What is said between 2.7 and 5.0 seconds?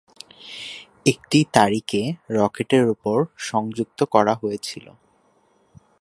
উপরে সংযুক্ত করা হয়েছিল।